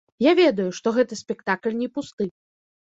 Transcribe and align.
Я 0.27 0.31
ведаю, 0.39 0.65
што 0.79 0.95
гэты 0.97 1.21
спектакль 1.23 1.79
не 1.85 1.95
пусты. 2.01 2.23